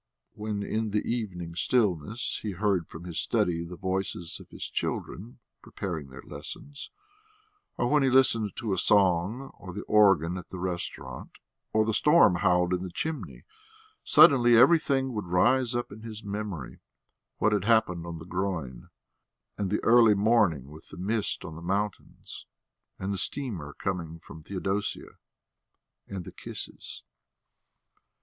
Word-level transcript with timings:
When 0.33 0.63
in 0.63 0.89
the 0.89 1.05
evening 1.07 1.53
stillness 1.53 2.39
he 2.41 2.53
heard 2.53 2.87
from 2.89 3.03
his 3.03 3.19
study 3.19 3.63
the 3.63 3.75
voices 3.75 4.39
of 4.39 4.49
his 4.49 4.63
children, 4.67 5.37
preparing 5.61 6.09
their 6.09 6.23
lessons, 6.23 6.89
or 7.77 7.87
when 7.87 8.01
he 8.01 8.09
listened 8.09 8.53
to 8.55 8.73
a 8.73 8.79
song 8.79 9.51
or 9.59 9.71
the 9.75 9.83
organ 9.83 10.39
at 10.39 10.49
the 10.49 10.57
restaurant, 10.57 11.37
or 11.71 11.85
the 11.85 11.93
storm 11.93 12.37
howled 12.37 12.73
in 12.73 12.81
the 12.81 12.89
chimney, 12.89 13.43
suddenly 14.03 14.57
everything 14.57 15.13
would 15.13 15.25
rise 15.27 15.75
up 15.75 15.91
in 15.91 16.01
his 16.01 16.23
memory: 16.23 16.79
what 17.37 17.53
had 17.53 17.65
happened 17.65 18.07
on 18.07 18.17
the 18.17 18.25
groyne, 18.25 18.89
and 19.55 19.69
the 19.69 19.83
early 19.83 20.15
morning 20.15 20.71
with 20.71 20.87
the 20.89 20.97
mist 20.97 21.45
on 21.45 21.55
the 21.55 21.61
mountains, 21.61 22.47
and 22.97 23.13
the 23.13 23.19
steamer 23.19 23.73
coming 23.73 24.17
from 24.17 24.41
Theodosia, 24.41 25.19
and 26.07 26.25
the 26.25 26.31
kisses. 26.31 27.03